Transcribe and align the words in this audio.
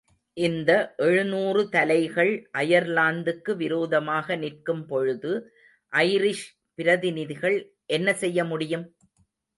இந்த 0.37 0.71
எழுநூறு 0.97 1.61
தலைகள் 1.69 2.31
அயர்லாந்துக்கு 2.57 3.51
விரோதமாக 3.55 4.35
நிற்கும் 4.35 4.83
பொழுது, 4.85 5.33
ஐரிஷ் 5.93 6.45
பிரதிநிதிகள் 6.75 7.57
என்ன 7.89 8.13
செய்ய 8.13 8.43
முடியும்? 8.43 8.85